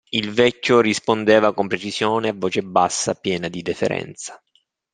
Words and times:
Il 0.09 0.31
vecchio 0.31 0.81
rispondeva 0.81 1.53
con 1.53 1.67
precisione, 1.67 2.29
a 2.29 2.33
voce 2.35 2.63
bassa, 2.63 3.13
piena 3.13 3.49
di 3.49 3.61
deferenza. 3.61 4.41